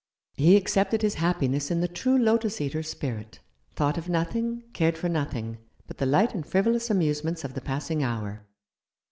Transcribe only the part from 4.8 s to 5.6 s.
for nothing,